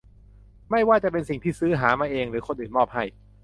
[0.69, 3.03] ไม่ว่าจะเป็นสิ่งที่ซื้อหามาเอง หรือคนอื่นมอบให้